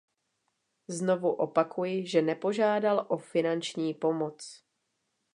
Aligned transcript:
Znovu 0.87 1.31
opakuji, 1.41 2.07
že 2.07 2.21
nepožádal 2.21 3.05
o 3.09 3.17
finanční 3.17 3.93
pomoc. 3.93 4.63